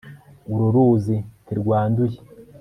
[0.51, 2.17] Uru ruzi ntirwanduye